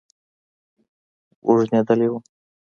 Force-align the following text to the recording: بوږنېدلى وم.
بوږنېدلى 1.43 2.07
وم. 2.11 2.23